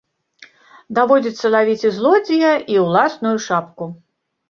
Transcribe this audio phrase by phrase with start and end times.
[0.99, 3.95] Даводзіцца лавіць і злодзея, і ўласную шапку.